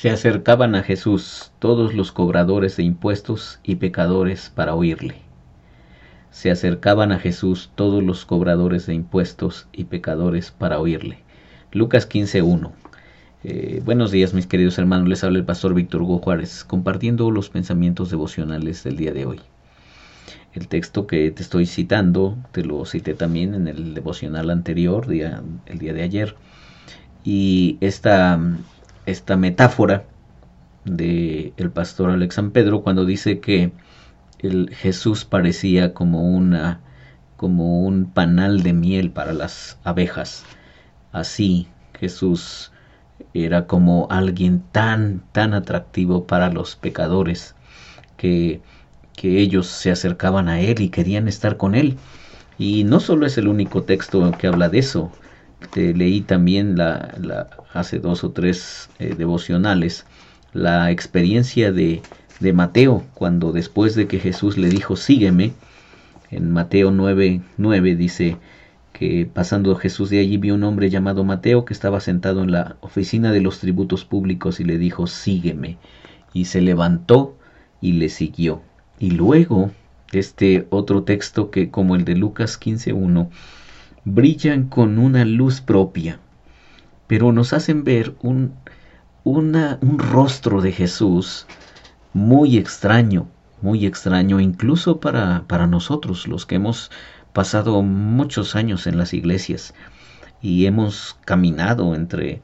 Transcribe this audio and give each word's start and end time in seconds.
Se 0.00 0.08
acercaban 0.08 0.76
a 0.76 0.82
Jesús 0.82 1.52
todos 1.58 1.92
los 1.92 2.10
cobradores 2.10 2.74
de 2.78 2.84
impuestos 2.84 3.60
y 3.62 3.74
pecadores 3.74 4.48
para 4.48 4.74
oírle. 4.74 5.16
Se 6.30 6.50
acercaban 6.50 7.12
a 7.12 7.18
Jesús 7.18 7.70
todos 7.74 8.02
los 8.02 8.24
cobradores 8.24 8.86
de 8.86 8.94
impuestos 8.94 9.66
y 9.74 9.84
pecadores 9.84 10.52
para 10.52 10.78
oírle. 10.78 11.18
Lucas 11.70 12.08
15.1. 12.08 12.70
Eh, 13.44 13.82
buenos 13.84 14.10
días 14.10 14.32
mis 14.32 14.46
queridos 14.46 14.78
hermanos, 14.78 15.06
les 15.06 15.22
habla 15.22 15.36
el 15.36 15.44
pastor 15.44 15.74
Víctor 15.74 16.00
Hugo 16.00 16.20
Juárez, 16.20 16.64
compartiendo 16.64 17.30
los 17.30 17.50
pensamientos 17.50 18.08
devocionales 18.08 18.82
del 18.82 18.96
día 18.96 19.12
de 19.12 19.26
hoy. 19.26 19.40
El 20.54 20.68
texto 20.68 21.06
que 21.06 21.30
te 21.30 21.42
estoy 21.42 21.66
citando, 21.66 22.38
te 22.52 22.64
lo 22.64 22.86
cité 22.86 23.12
también 23.12 23.52
en 23.52 23.68
el 23.68 23.92
devocional 23.92 24.48
anterior, 24.48 25.06
día, 25.06 25.42
el 25.66 25.78
día 25.78 25.92
de 25.92 26.04
ayer. 26.04 26.36
Y 27.22 27.76
esta 27.82 28.40
esta 29.06 29.36
metáfora 29.36 30.04
de 30.84 31.52
el 31.56 31.70
pastor 31.70 32.10
Alex 32.10 32.34
San 32.34 32.50
Pedro 32.50 32.82
cuando 32.82 33.04
dice 33.04 33.40
que 33.40 33.72
el 34.38 34.70
Jesús 34.74 35.24
parecía 35.24 35.92
como 35.94 36.22
una 36.22 36.80
como 37.36 37.80
un 37.80 38.06
panal 38.06 38.62
de 38.62 38.72
miel 38.74 39.10
para 39.10 39.32
las 39.32 39.78
abejas. 39.84 40.44
Así 41.12 41.68
Jesús 41.98 42.72
era 43.34 43.66
como 43.66 44.08
alguien 44.10 44.62
tan 44.72 45.22
tan 45.32 45.54
atractivo 45.54 46.26
para 46.26 46.50
los 46.50 46.76
pecadores 46.76 47.54
que 48.16 48.60
que 49.16 49.38
ellos 49.40 49.66
se 49.66 49.90
acercaban 49.90 50.48
a 50.48 50.60
él 50.60 50.80
y 50.80 50.88
querían 50.88 51.28
estar 51.28 51.58
con 51.58 51.74
él. 51.74 51.98
Y 52.58 52.84
no 52.84 53.00
solo 53.00 53.26
es 53.26 53.36
el 53.38 53.48
único 53.48 53.82
texto 53.82 54.30
que 54.38 54.46
habla 54.46 54.68
de 54.70 54.78
eso. 54.78 55.12
Te 55.72 55.94
leí 55.94 56.22
también 56.22 56.76
la, 56.76 57.14
la, 57.20 57.48
hace 57.72 57.98
dos 57.98 58.24
o 58.24 58.32
tres 58.32 58.88
eh, 58.98 59.14
devocionales 59.16 60.06
la 60.52 60.90
experiencia 60.90 61.72
de, 61.72 62.02
de, 62.40 62.52
Mateo, 62.52 63.04
cuando 63.14 63.52
después 63.52 63.94
de 63.94 64.08
que 64.08 64.18
Jesús 64.18 64.58
le 64.58 64.68
dijo, 64.68 64.96
sígueme, 64.96 65.52
en 66.30 66.50
Mateo 66.50 66.90
9, 66.90 67.40
9 67.56 67.96
dice 67.96 68.36
que 68.92 69.28
pasando 69.32 69.74
Jesús 69.76 70.10
de 70.10 70.20
allí 70.20 70.36
vio 70.36 70.54
un 70.54 70.64
hombre 70.64 70.90
llamado 70.90 71.24
Mateo 71.24 71.64
que 71.64 71.72
estaba 71.72 72.00
sentado 72.00 72.42
en 72.42 72.52
la 72.52 72.76
oficina 72.80 73.32
de 73.32 73.40
los 73.40 73.58
tributos 73.58 74.04
públicos 74.04 74.60
y 74.60 74.64
le 74.64 74.78
dijo, 74.78 75.06
sígueme. 75.06 75.78
Y 76.32 76.44
se 76.44 76.60
levantó 76.60 77.36
y 77.80 77.92
le 77.92 78.08
siguió. 78.08 78.62
Y 78.98 79.10
luego, 79.12 79.70
este 80.12 80.66
otro 80.70 81.02
texto 81.02 81.50
que 81.50 81.70
como 81.70 81.96
el 81.96 82.04
de 82.04 82.14
Lucas 82.14 82.60
15.1, 82.60 83.28
brillan 84.04 84.68
con 84.68 84.98
una 84.98 85.24
luz 85.24 85.60
propia 85.60 86.20
pero 87.10 87.32
nos 87.32 87.52
hacen 87.52 87.82
ver 87.82 88.14
un, 88.22 88.54
un 89.24 89.98
rostro 89.98 90.60
de 90.60 90.70
Jesús 90.70 91.44
muy 92.12 92.56
extraño, 92.56 93.26
muy 93.62 93.84
extraño, 93.84 94.38
incluso 94.38 95.00
para, 95.00 95.42
para 95.48 95.66
nosotros, 95.66 96.28
los 96.28 96.46
que 96.46 96.54
hemos 96.54 96.92
pasado 97.32 97.82
muchos 97.82 98.54
años 98.54 98.86
en 98.86 98.96
las 98.96 99.12
iglesias 99.12 99.74
y 100.40 100.66
hemos 100.66 101.18
caminado 101.24 101.96
entre, 101.96 102.42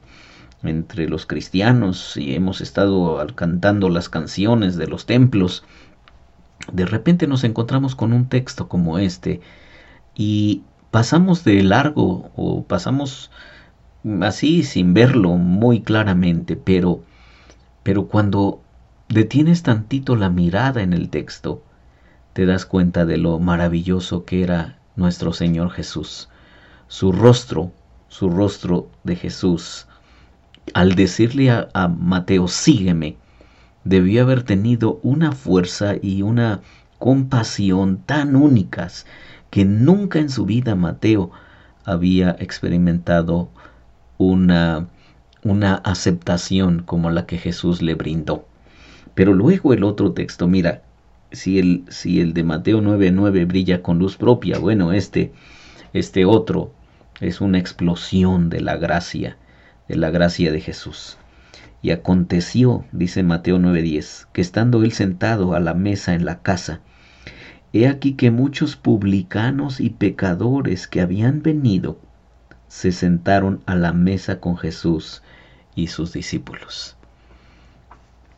entre 0.64 1.08
los 1.08 1.26
cristianos 1.26 2.16
y 2.16 2.34
hemos 2.34 2.60
estado 2.60 3.24
cantando 3.36 3.88
las 3.88 4.08
canciones 4.08 4.74
de 4.74 4.88
los 4.88 5.06
templos, 5.06 5.62
de 6.72 6.86
repente 6.86 7.28
nos 7.28 7.44
encontramos 7.44 7.94
con 7.94 8.12
un 8.12 8.28
texto 8.28 8.66
como 8.66 8.98
este 8.98 9.40
y 10.16 10.62
pasamos 10.96 11.44
de 11.44 11.62
largo 11.62 12.30
o 12.36 12.64
pasamos 12.64 13.30
así 14.22 14.62
sin 14.62 14.94
verlo 14.94 15.32
muy 15.36 15.82
claramente, 15.82 16.56
pero, 16.56 17.02
pero 17.82 18.06
cuando 18.06 18.62
detienes 19.10 19.62
tantito 19.62 20.16
la 20.16 20.30
mirada 20.30 20.80
en 20.80 20.94
el 20.94 21.10
texto, 21.10 21.62
te 22.32 22.46
das 22.46 22.64
cuenta 22.64 23.04
de 23.04 23.18
lo 23.18 23.38
maravilloso 23.38 24.24
que 24.24 24.42
era 24.42 24.78
nuestro 24.96 25.34
Señor 25.34 25.70
Jesús. 25.70 26.30
Su 26.88 27.12
rostro, 27.12 27.72
su 28.08 28.30
rostro 28.30 28.88
de 29.04 29.16
Jesús, 29.16 29.86
al 30.72 30.94
decirle 30.94 31.50
a, 31.50 31.68
a 31.74 31.88
Mateo, 31.88 32.48
sígueme, 32.48 33.18
debió 33.84 34.22
haber 34.22 34.44
tenido 34.44 34.98
una 35.02 35.32
fuerza 35.32 35.92
y 36.00 36.22
una 36.22 36.62
compasión 36.98 37.98
tan 37.98 38.34
únicas 38.34 39.04
que 39.50 39.64
nunca 39.64 40.18
en 40.18 40.30
su 40.30 40.44
vida 40.44 40.74
Mateo 40.74 41.30
había 41.84 42.36
experimentado 42.38 43.48
una, 44.18 44.88
una 45.42 45.74
aceptación 45.76 46.82
como 46.82 47.10
la 47.10 47.26
que 47.26 47.38
Jesús 47.38 47.82
le 47.82 47.94
brindó. 47.94 48.46
Pero 49.14 49.32
luego 49.32 49.72
el 49.72 49.84
otro 49.84 50.12
texto, 50.12 50.48
mira, 50.48 50.82
si 51.32 51.58
el, 51.58 51.84
si 51.88 52.20
el 52.20 52.34
de 52.34 52.44
Mateo 52.44 52.80
9:9 52.80 53.46
brilla 53.46 53.82
con 53.82 53.98
luz 53.98 54.16
propia, 54.16 54.58
bueno, 54.58 54.92
este, 54.92 55.32
este 55.92 56.24
otro 56.24 56.72
es 57.20 57.40
una 57.40 57.58
explosión 57.58 58.50
de 58.50 58.60
la 58.60 58.76
gracia, 58.76 59.36
de 59.88 59.96
la 59.96 60.10
gracia 60.10 60.52
de 60.52 60.60
Jesús. 60.60 61.18
Y 61.82 61.90
aconteció, 61.90 62.84
dice 62.92 63.22
Mateo 63.22 63.58
9:10, 63.58 64.28
que 64.32 64.40
estando 64.40 64.82
él 64.82 64.92
sentado 64.92 65.54
a 65.54 65.60
la 65.60 65.74
mesa 65.74 66.14
en 66.14 66.24
la 66.24 66.42
casa, 66.42 66.80
he 67.82 67.88
aquí 67.88 68.14
que 68.14 68.30
muchos 68.30 68.76
publicanos 68.76 69.80
y 69.80 69.90
pecadores 69.90 70.86
que 70.86 71.00
habían 71.00 71.42
venido 71.42 71.98
se 72.68 72.92
sentaron 72.92 73.62
a 73.66 73.74
la 73.74 73.92
mesa 73.92 74.40
con 74.40 74.56
Jesús 74.56 75.22
y 75.74 75.88
sus 75.88 76.12
discípulos. 76.12 76.96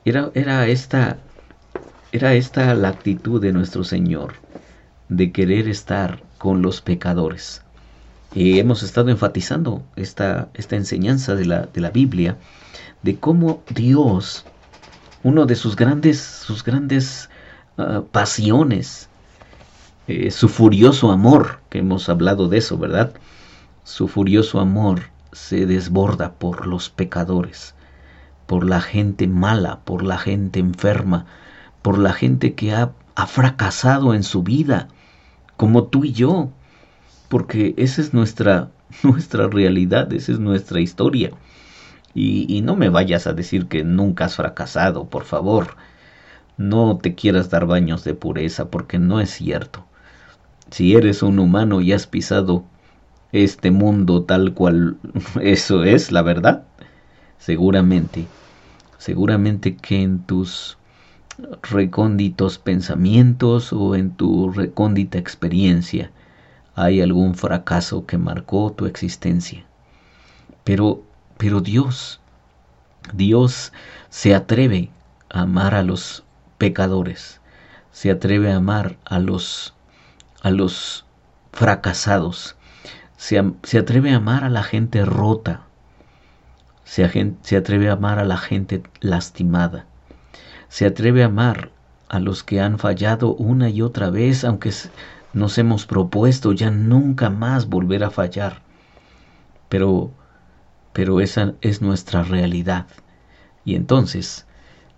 Era, 0.04 0.30
era, 0.34 0.66
esta, 0.66 1.18
era 2.12 2.34
esta 2.34 2.74
la 2.74 2.88
actitud 2.88 3.40
de 3.40 3.52
nuestro 3.52 3.84
Señor, 3.84 4.34
de 5.08 5.32
querer 5.32 5.68
estar 5.68 6.22
con 6.38 6.62
los 6.62 6.80
pecadores. 6.80 7.62
Y 8.34 8.58
hemos 8.58 8.82
estado 8.82 9.08
enfatizando 9.08 9.82
esta, 9.96 10.48
esta 10.54 10.76
enseñanza 10.76 11.34
de 11.34 11.46
la, 11.46 11.66
de 11.66 11.80
la 11.80 11.90
Biblia, 11.90 12.36
de 13.02 13.16
cómo 13.16 13.62
Dios, 13.70 14.44
uno 15.22 15.46
de 15.46 15.54
sus 15.54 15.76
grandes, 15.76 16.20
sus 16.20 16.62
grandes 16.62 17.30
ah, 17.78 18.02
pasiones, 18.12 19.07
eh, 20.08 20.30
su 20.30 20.48
furioso 20.48 21.12
amor, 21.12 21.60
que 21.68 21.80
hemos 21.80 22.08
hablado 22.08 22.48
de 22.48 22.56
eso, 22.56 22.78
¿verdad? 22.78 23.12
Su 23.84 24.08
furioso 24.08 24.58
amor 24.58 25.02
se 25.32 25.66
desborda 25.66 26.32
por 26.32 26.66
los 26.66 26.88
pecadores, 26.88 27.74
por 28.46 28.64
la 28.64 28.80
gente 28.80 29.26
mala, 29.26 29.80
por 29.84 30.02
la 30.02 30.16
gente 30.16 30.60
enferma, 30.60 31.26
por 31.82 31.98
la 31.98 32.14
gente 32.14 32.54
que 32.54 32.72
ha, 32.72 32.92
fracasado 33.26 34.14
en 34.14 34.22
su 34.22 34.42
vida, 34.42 34.88
como 35.58 35.84
tú 35.84 36.06
y 36.06 36.12
yo, 36.12 36.52
porque 37.28 37.74
esa 37.76 38.00
es 38.00 38.14
nuestra, 38.14 38.70
nuestra 39.02 39.46
realidad, 39.48 40.10
esa 40.14 40.32
es 40.32 40.38
nuestra 40.38 40.80
historia. 40.80 41.32
Y, 42.14 42.46
y, 42.48 42.62
no 42.62 42.76
me 42.76 42.88
vayas 42.88 43.26
a 43.26 43.34
decir 43.34 43.66
que 43.66 43.84
nunca 43.84 44.24
has 44.24 44.36
fracasado, 44.36 45.10
por 45.10 45.24
favor. 45.24 45.76
No 46.56 46.96
te 46.96 47.14
quieras 47.14 47.50
dar 47.50 47.66
baños 47.66 48.04
de 48.04 48.14
pureza, 48.14 48.70
porque 48.70 48.98
no 48.98 49.20
es 49.20 49.30
cierto. 49.30 49.87
Si 50.70 50.94
eres 50.94 51.22
un 51.22 51.38
humano 51.38 51.80
y 51.80 51.92
has 51.92 52.06
pisado 52.06 52.64
este 53.32 53.70
mundo 53.70 54.24
tal 54.24 54.54
cual 54.54 54.96
eso 55.40 55.84
es, 55.84 56.12
la 56.12 56.22
verdad? 56.22 56.64
Seguramente, 57.38 58.26
seguramente 58.98 59.76
que 59.76 60.02
en 60.02 60.20
tus 60.20 60.78
recónditos 61.62 62.58
pensamientos 62.58 63.72
o 63.72 63.94
en 63.94 64.10
tu 64.10 64.50
recóndita 64.50 65.18
experiencia 65.18 66.10
hay 66.74 67.00
algún 67.00 67.34
fracaso 67.34 68.06
que 68.06 68.18
marcó 68.18 68.72
tu 68.72 68.86
existencia. 68.86 69.64
Pero, 70.64 71.02
pero 71.36 71.60
Dios, 71.60 72.20
Dios 73.12 73.72
se 74.10 74.34
atreve 74.34 74.90
a 75.30 75.42
amar 75.42 75.74
a 75.74 75.82
los 75.82 76.24
pecadores, 76.56 77.40
se 77.90 78.10
atreve 78.10 78.52
a 78.52 78.56
amar 78.56 78.96
a 79.04 79.18
los, 79.18 79.74
a 80.42 80.50
los 80.50 81.04
fracasados, 81.52 82.56
se, 83.16 83.38
atreve 83.38 84.12
a 84.12 84.16
amar 84.16 84.44
a 84.44 84.48
la 84.48 84.62
gente 84.62 85.04
rota, 85.04 85.62
se, 86.84 87.34
se 87.42 87.56
atreve 87.56 87.88
a 87.90 87.94
amar 87.94 88.18
a 88.18 88.24
la 88.24 88.36
gente 88.36 88.82
lastimada, 89.00 89.86
se 90.68 90.86
atreve 90.86 91.22
a 91.22 91.26
amar 91.26 91.70
a 92.08 92.20
los 92.20 92.42
que 92.42 92.60
han 92.60 92.78
fallado 92.78 93.34
una 93.34 93.68
y 93.68 93.82
otra 93.82 94.10
vez, 94.10 94.44
aunque 94.44 94.72
nos 95.32 95.58
hemos 95.58 95.86
propuesto 95.86 96.52
ya 96.52 96.70
nunca 96.70 97.30
más 97.30 97.68
volver 97.68 98.04
a 98.04 98.10
fallar. 98.10 98.62
Pero, 99.68 100.10
pero 100.92 101.20
esa 101.20 101.54
es 101.60 101.82
nuestra 101.82 102.22
realidad. 102.22 102.86
Y 103.64 103.74
entonces, 103.74 104.46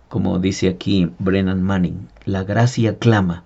como 0.07 0.39
dice 0.39 0.69
aquí 0.69 1.11
Brennan 1.19 1.61
Manning, 1.61 2.07
la 2.25 2.43
gracia 2.43 2.97
clama, 2.97 3.43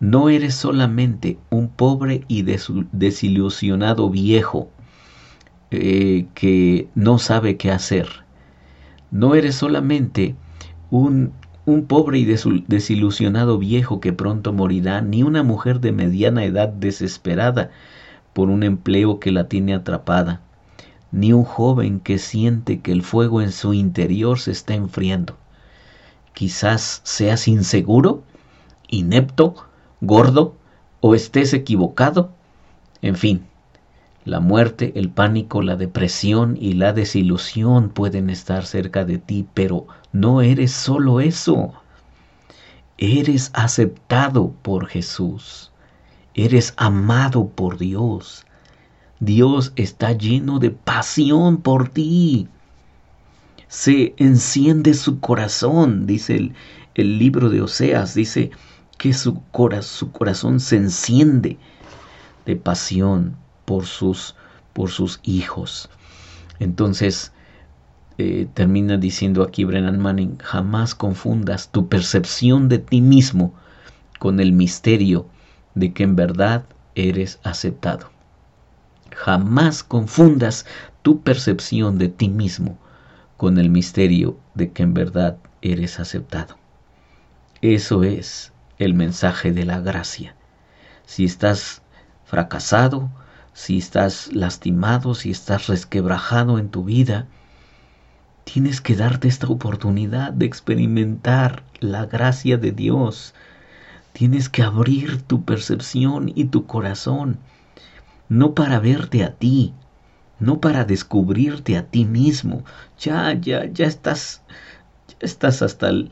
no 0.00 0.28
eres 0.28 0.54
solamente 0.54 1.38
un 1.50 1.68
pobre 1.68 2.24
y 2.28 2.42
desilusionado 2.42 4.10
viejo 4.10 4.70
eh, 5.70 6.26
que 6.34 6.88
no 6.94 7.18
sabe 7.18 7.56
qué 7.56 7.70
hacer. 7.70 8.08
No 9.10 9.34
eres 9.34 9.54
solamente 9.54 10.34
un, 10.90 11.32
un 11.64 11.86
pobre 11.86 12.18
y 12.18 12.24
desilusionado 12.24 13.58
viejo 13.58 14.00
que 14.00 14.12
pronto 14.12 14.52
morirá, 14.52 15.00
ni 15.00 15.22
una 15.22 15.42
mujer 15.42 15.80
de 15.80 15.92
mediana 15.92 16.44
edad 16.44 16.68
desesperada 16.68 17.70
por 18.32 18.50
un 18.50 18.62
empleo 18.62 19.18
que 19.18 19.32
la 19.32 19.48
tiene 19.48 19.74
atrapada, 19.74 20.42
ni 21.10 21.32
un 21.32 21.44
joven 21.44 22.00
que 22.00 22.18
siente 22.18 22.80
que 22.80 22.92
el 22.92 23.02
fuego 23.02 23.40
en 23.40 23.50
su 23.50 23.72
interior 23.72 24.38
se 24.38 24.50
está 24.50 24.74
enfriando. 24.74 25.38
Quizás 26.34 27.00
seas 27.02 27.48
inseguro, 27.48 28.22
inepto, 28.88 29.54
gordo, 30.00 30.56
o 31.00 31.14
estés 31.14 31.52
equivocado. 31.52 32.30
En 33.02 33.16
fin, 33.16 33.46
la 34.24 34.40
muerte, 34.40 34.92
el 34.96 35.08
pánico, 35.10 35.62
la 35.62 35.76
depresión 35.76 36.56
y 36.60 36.72
la 36.72 36.92
desilusión 36.92 37.90
pueden 37.90 38.28
estar 38.28 38.66
cerca 38.66 39.04
de 39.04 39.18
ti, 39.18 39.46
pero 39.54 39.86
no 40.12 40.42
eres 40.42 40.72
solo 40.72 41.20
eso. 41.20 41.72
Eres 42.98 43.50
aceptado 43.54 44.52
por 44.62 44.88
Jesús. 44.88 45.70
Eres 46.34 46.74
amado 46.76 47.48
por 47.48 47.78
Dios. 47.78 48.44
Dios 49.20 49.72
está 49.76 50.12
lleno 50.12 50.58
de 50.58 50.70
pasión 50.70 51.58
por 51.58 51.88
ti. 51.88 52.48
Se 53.68 54.14
enciende 54.16 54.94
su 54.94 55.20
corazón, 55.20 56.06
dice 56.06 56.36
el, 56.36 56.54
el 56.94 57.18
libro 57.18 57.48
de 57.48 57.62
Oseas, 57.62 58.14
dice 58.14 58.50
que 58.98 59.12
su, 59.12 59.42
su 59.82 60.12
corazón 60.12 60.60
se 60.60 60.76
enciende 60.76 61.58
de 62.44 62.56
pasión 62.56 63.36
por 63.64 63.86
sus, 63.86 64.34
por 64.72 64.90
sus 64.90 65.20
hijos. 65.22 65.88
Entonces, 66.58 67.32
eh, 68.18 68.48
termina 68.54 68.96
diciendo 68.96 69.42
aquí 69.42 69.64
Brennan 69.64 70.00
Manning, 70.00 70.38
jamás 70.38 70.94
confundas 70.94 71.70
tu 71.70 71.88
percepción 71.88 72.68
de 72.68 72.78
ti 72.78 73.02
mismo 73.02 73.52
con 74.18 74.40
el 74.40 74.52
misterio 74.52 75.26
de 75.74 75.92
que 75.92 76.04
en 76.04 76.16
verdad 76.16 76.64
eres 76.94 77.38
aceptado. 77.42 78.10
Jamás 79.14 79.82
confundas 79.82 80.64
tu 81.02 81.20
percepción 81.20 81.98
de 81.98 82.08
ti 82.08 82.28
mismo 82.28 82.78
con 83.36 83.58
el 83.58 83.68
misterio 83.68 84.38
de 84.54 84.72
que 84.72 84.82
en 84.82 84.94
verdad 84.94 85.36
eres 85.60 86.00
aceptado. 86.00 86.56
Eso 87.60 88.02
es 88.02 88.52
el 88.78 88.94
mensaje 88.94 89.52
de 89.52 89.64
la 89.64 89.80
gracia. 89.80 90.34
Si 91.04 91.24
estás 91.24 91.82
fracasado, 92.24 93.10
si 93.52 93.78
estás 93.78 94.32
lastimado, 94.32 95.14
si 95.14 95.30
estás 95.30 95.66
resquebrajado 95.66 96.58
en 96.58 96.68
tu 96.68 96.84
vida, 96.84 97.26
tienes 98.44 98.80
que 98.80 98.96
darte 98.96 99.28
esta 99.28 99.48
oportunidad 99.48 100.32
de 100.32 100.46
experimentar 100.46 101.62
la 101.80 102.06
gracia 102.06 102.58
de 102.58 102.72
Dios. 102.72 103.34
Tienes 104.12 104.48
que 104.48 104.62
abrir 104.62 105.22
tu 105.22 105.44
percepción 105.44 106.30
y 106.34 106.46
tu 106.46 106.66
corazón, 106.66 107.38
no 108.28 108.54
para 108.54 108.78
verte 108.78 109.24
a 109.24 109.34
ti, 109.34 109.74
no 110.38 110.60
para 110.60 110.84
descubrirte 110.84 111.76
a 111.76 111.86
ti 111.86 112.04
mismo. 112.04 112.64
Ya, 112.98 113.32
ya, 113.32 113.64
ya 113.66 113.86
estás, 113.86 114.42
ya 115.08 115.16
estás 115.20 115.62
hasta 115.62 115.88
el, 115.88 116.10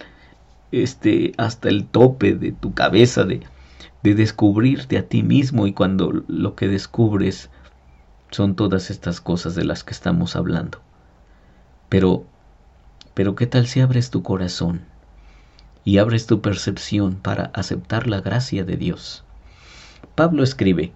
este, 0.83 1.33
hasta 1.37 1.69
el 1.69 1.87
tope 1.87 2.35
de 2.35 2.53
tu 2.53 2.75
cabeza 2.75 3.25
de, 3.25 3.41
de 4.03 4.15
descubrirte 4.15 4.99
a 4.99 5.07
ti 5.07 5.23
mismo 5.23 5.67
y 5.67 5.73
cuando 5.73 6.25
lo 6.27 6.55
que 6.55 6.69
descubres 6.69 7.51
son 8.31 8.57
todas 8.57 8.91
estas 8.91 9.21
cosas 9.21 9.55
de 9.55 9.65
las 9.65 9.85
que 9.85 9.93
estamos 9.93 10.37
hablando. 10.37 10.81
Pero, 11.89 12.25
pero 13.15 13.35
¿qué 13.35 13.47
tal 13.47 13.67
si 13.67 13.81
abres 13.81 14.11
tu 14.11 14.23
corazón 14.23 14.83
y 15.85 15.99
abres 15.99 16.27
tu 16.27 16.41
percepción 16.41 17.15
para 17.15 17.51
aceptar 17.55 18.07
la 18.09 18.21
gracia 18.21 18.65
de 18.65 18.77
Dios? 18.77 19.25
Pablo 20.15 20.43
escribe, 20.43 20.93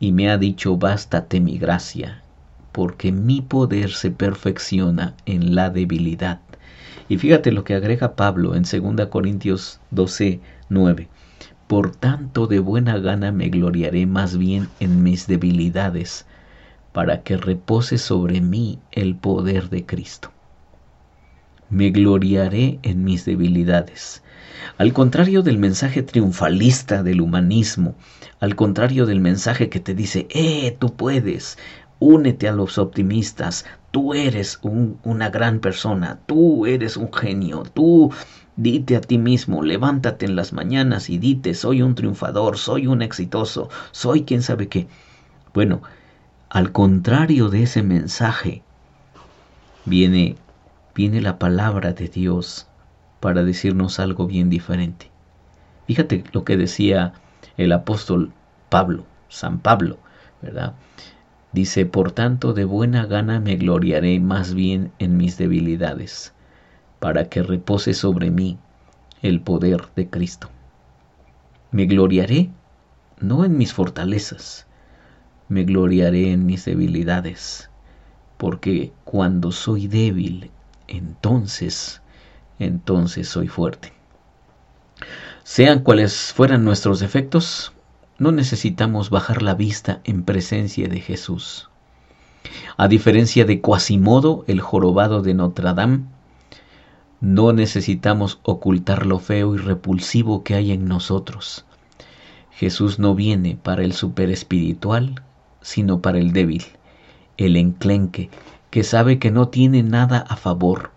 y 0.00 0.12
me 0.12 0.30
ha 0.30 0.38
dicho, 0.38 0.76
bástate 0.76 1.40
mi 1.40 1.58
gracia, 1.58 2.22
porque 2.72 3.12
mi 3.12 3.40
poder 3.40 3.92
se 3.92 4.10
perfecciona 4.10 5.14
en 5.24 5.54
la 5.54 5.70
debilidad. 5.70 6.40
Y 7.08 7.18
fíjate 7.18 7.52
lo 7.52 7.64
que 7.64 7.74
agrega 7.74 8.16
Pablo 8.16 8.54
en 8.54 8.62
2 8.62 9.08
Corintios 9.08 9.80
12, 9.90 10.40
9. 10.68 11.08
Por 11.66 11.96
tanto, 11.96 12.46
de 12.46 12.58
buena 12.58 12.98
gana 12.98 13.32
me 13.32 13.48
gloriaré 13.48 14.06
más 14.06 14.36
bien 14.36 14.68
en 14.80 15.02
mis 15.02 15.26
debilidades, 15.26 16.26
para 16.92 17.22
que 17.22 17.36
repose 17.36 17.98
sobre 17.98 18.40
mí 18.40 18.78
el 18.92 19.16
poder 19.16 19.70
de 19.70 19.84
Cristo. 19.84 20.30
Me 21.70 21.90
gloriaré 21.90 22.78
en 22.82 23.02
mis 23.02 23.24
debilidades. 23.24 24.22
Al 24.78 24.92
contrario 24.92 25.42
del 25.42 25.58
mensaje 25.58 26.02
triunfalista 26.02 27.02
del 27.02 27.20
humanismo, 27.20 27.96
al 28.40 28.54
contrario 28.54 29.06
del 29.06 29.20
mensaje 29.20 29.68
que 29.68 29.80
te 29.80 29.94
dice, 29.94 30.26
¡eh, 30.30 30.76
tú 30.78 30.94
puedes! 30.94 31.58
Únete 32.06 32.48
a 32.48 32.52
los 32.52 32.76
optimistas, 32.76 33.64
tú 33.90 34.12
eres 34.12 34.60
una 34.62 35.30
gran 35.30 35.60
persona, 35.60 36.20
tú 36.26 36.66
eres 36.66 36.96
un 36.96 37.10
genio, 37.12 37.62
tú 37.62 38.12
Dite 38.56 38.96
a 38.96 39.00
ti 39.00 39.18
mismo, 39.18 39.64
levántate 39.64 40.26
en 40.26 40.36
las 40.36 40.52
mañanas 40.52 41.10
y 41.10 41.18
dite, 41.18 41.54
soy 41.54 41.82
un 41.82 41.96
triunfador, 41.96 42.56
soy 42.56 42.86
un 42.86 43.02
exitoso, 43.02 43.68
soy 43.90 44.22
quien 44.22 44.42
sabe 44.42 44.68
qué. 44.68 44.86
Bueno, 45.52 45.82
al 46.50 46.70
contrario 46.70 47.48
de 47.48 47.64
ese 47.64 47.82
mensaje, 47.82 48.62
viene, 49.84 50.36
viene 50.94 51.20
la 51.20 51.40
palabra 51.40 51.94
de 51.94 52.06
Dios 52.06 52.68
para 53.18 53.42
decirnos 53.42 53.98
algo 53.98 54.28
bien 54.28 54.50
diferente. 54.50 55.10
Fíjate 55.88 56.22
lo 56.32 56.44
que 56.44 56.56
decía 56.56 57.14
el 57.56 57.72
apóstol 57.72 58.32
Pablo, 58.68 59.04
San 59.28 59.58
Pablo, 59.58 59.98
¿verdad? 60.40 60.74
Dice, 61.54 61.86
por 61.86 62.10
tanto, 62.10 62.52
de 62.52 62.64
buena 62.64 63.06
gana 63.06 63.38
me 63.38 63.54
gloriaré 63.54 64.18
más 64.18 64.54
bien 64.54 64.90
en 64.98 65.16
mis 65.16 65.38
debilidades 65.38 66.32
para 66.98 67.28
que 67.28 67.44
repose 67.44 67.94
sobre 67.94 68.32
mí 68.32 68.58
el 69.22 69.40
poder 69.40 69.84
de 69.94 70.10
Cristo. 70.10 70.50
Me 71.70 71.86
gloriaré 71.86 72.50
no 73.20 73.44
en 73.44 73.56
mis 73.56 73.72
fortalezas, 73.72 74.66
me 75.48 75.62
gloriaré 75.62 76.32
en 76.32 76.44
mis 76.44 76.64
debilidades, 76.64 77.70
porque 78.36 78.92
cuando 79.04 79.52
soy 79.52 79.86
débil, 79.86 80.50
entonces, 80.88 82.02
entonces 82.58 83.28
soy 83.28 83.46
fuerte. 83.46 83.92
Sean 85.44 85.84
cuales 85.84 86.32
fueran 86.34 86.64
nuestros 86.64 86.98
defectos, 86.98 87.72
no 88.24 88.32
necesitamos 88.32 89.10
bajar 89.10 89.42
la 89.42 89.54
vista 89.54 90.00
en 90.04 90.22
presencia 90.22 90.88
de 90.88 90.98
Jesús. 91.00 91.68
A 92.78 92.88
diferencia 92.88 93.44
de 93.44 93.60
Quasimodo, 93.60 94.44
el 94.46 94.62
jorobado 94.62 95.20
de 95.20 95.34
Notre 95.34 95.74
Dame, 95.74 96.04
no 97.20 97.52
necesitamos 97.52 98.40
ocultar 98.42 99.04
lo 99.04 99.18
feo 99.18 99.54
y 99.54 99.58
repulsivo 99.58 100.42
que 100.42 100.54
hay 100.54 100.72
en 100.72 100.88
nosotros. 100.88 101.66
Jesús 102.50 102.98
no 102.98 103.14
viene 103.14 103.58
para 103.62 103.84
el 103.84 103.92
superespiritual, 103.92 105.22
sino 105.60 106.00
para 106.00 106.16
el 106.16 106.32
débil, 106.32 106.64
el 107.36 107.56
enclenque, 107.56 108.30
que 108.70 108.84
sabe 108.84 109.18
que 109.18 109.32
no 109.32 109.48
tiene 109.48 109.82
nada 109.82 110.24
a 110.30 110.36
favor, 110.36 110.92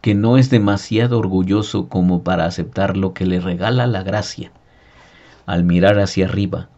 que 0.00 0.14
no 0.14 0.38
es 0.38 0.48
demasiado 0.48 1.18
orgulloso 1.18 1.90
como 1.90 2.22
para 2.22 2.46
aceptar 2.46 2.96
lo 2.96 3.12
que 3.12 3.26
le 3.26 3.38
regala 3.38 3.86
la 3.86 4.02
gracia. 4.02 4.50
Al 5.50 5.64
mirar 5.64 5.98
hacia 5.98 6.26
arriba, 6.26 6.68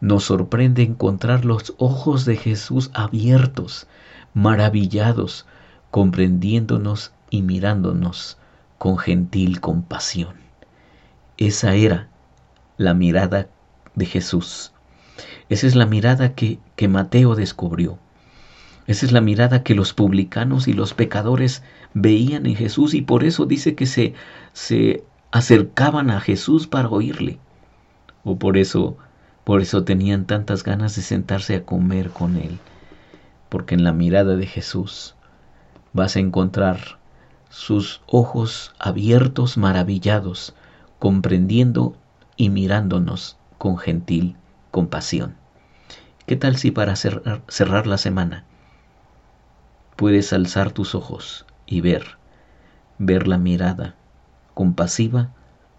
nos 0.00 0.24
sorprende 0.24 0.82
encontrar 0.82 1.44
los 1.44 1.74
ojos 1.76 2.24
de 2.24 2.38
Jesús 2.38 2.90
abiertos, 2.94 3.86
maravillados, 4.32 5.44
comprendiéndonos 5.90 7.12
y 7.28 7.42
mirándonos 7.42 8.38
con 8.78 8.96
gentil 8.96 9.60
compasión. 9.60 10.36
Esa 11.36 11.74
era 11.74 12.08
la 12.78 12.94
mirada 12.94 13.48
de 13.94 14.06
Jesús. 14.06 14.72
Esa 15.50 15.66
es 15.66 15.74
la 15.74 15.84
mirada 15.84 16.34
que, 16.34 16.58
que 16.76 16.88
Mateo 16.88 17.34
descubrió. 17.34 17.98
Esa 18.86 19.04
es 19.04 19.12
la 19.12 19.20
mirada 19.20 19.62
que 19.62 19.74
los 19.74 19.92
publicanos 19.92 20.66
y 20.66 20.72
los 20.72 20.94
pecadores 20.94 21.62
veían 21.92 22.46
en 22.46 22.56
Jesús 22.56 22.94
y 22.94 23.02
por 23.02 23.22
eso 23.22 23.44
dice 23.44 23.74
que 23.74 23.84
se, 23.84 24.14
se 24.54 25.04
acercaban 25.30 26.08
a 26.08 26.20
Jesús 26.20 26.66
para 26.66 26.88
oírle. 26.88 27.38
O 28.24 28.36
por 28.36 28.56
eso, 28.56 28.96
por 29.44 29.60
eso 29.60 29.84
tenían 29.84 30.24
tantas 30.24 30.64
ganas 30.64 30.96
de 30.96 31.02
sentarse 31.02 31.56
a 31.56 31.64
comer 31.64 32.10
con 32.10 32.36
él. 32.36 32.58
Porque 33.48 33.74
en 33.74 33.84
la 33.84 33.92
mirada 33.92 34.36
de 34.36 34.46
Jesús 34.46 35.14
vas 35.92 36.16
a 36.16 36.20
encontrar 36.20 36.98
sus 37.50 38.02
ojos 38.06 38.74
abiertos 38.78 39.56
maravillados, 39.56 40.54
comprendiendo 40.98 41.96
y 42.36 42.50
mirándonos 42.50 43.36
con 43.58 43.78
gentil 43.78 44.36
compasión. 44.70 45.36
¿Qué 46.26 46.36
tal 46.36 46.56
si 46.56 46.70
para 46.70 46.96
cerrar, 46.96 47.86
la 47.86 47.98
semana 47.98 48.44
puedes 49.94 50.32
alzar 50.32 50.72
tus 50.72 50.94
ojos 50.94 51.46
y 51.66 51.80
ver 51.80 52.16
ver 52.98 53.26
la 53.26 53.38
mirada 53.38 53.94
compasiva, 54.54 55.30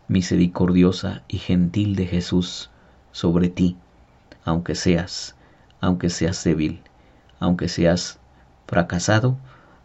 misericordiosa 0.07 1.24
y 1.27 1.38
gentil 1.38 1.95
de 1.95 2.05
Jesús 2.05 2.69
sobre 3.12 3.50
ti, 3.50 3.77
aunque 4.43 4.75
seas, 4.75 5.35
aunque 5.81 6.09
seas 6.09 6.43
débil, 6.43 6.81
aunque 7.39 7.67
seas 7.67 8.19
fracasado, 8.67 9.38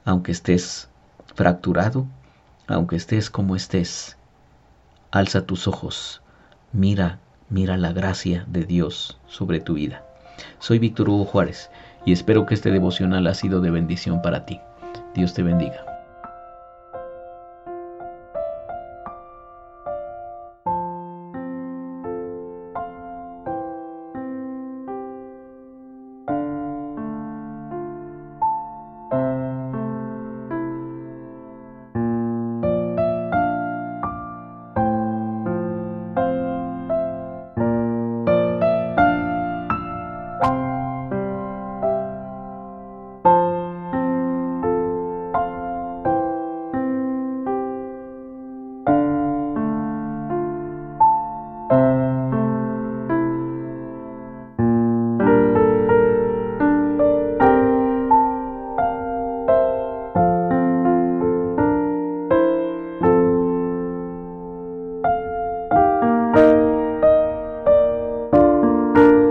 aunque 0.04 0.32
estés 0.32 0.88
fracturado, 1.34 2.06
aunque 2.66 2.96
estés 2.96 3.30
como 3.30 3.56
estés. 3.56 4.16
Alza 5.10 5.46
tus 5.46 5.66
ojos, 5.66 6.22
mira, 6.72 7.18
mira 7.48 7.76
la 7.76 7.92
gracia 7.92 8.44
de 8.48 8.64
Dios 8.64 9.18
sobre 9.26 9.60
tu 9.60 9.74
vida. 9.74 10.04
Soy 10.58 10.78
Víctor 10.78 11.08
Hugo 11.08 11.24
Juárez 11.24 11.70
y 12.04 12.12
espero 12.12 12.46
que 12.46 12.54
este 12.54 12.70
devocional 12.70 13.26
ha 13.26 13.34
sido 13.34 13.60
de 13.60 13.70
bendición 13.70 14.22
para 14.22 14.46
ti. 14.46 14.60
Dios 15.14 15.34
te 15.34 15.42
bendiga. 15.42 15.89